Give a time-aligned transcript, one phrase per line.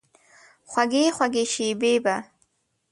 [0.69, 2.15] خوږې، خوږې شیبې به،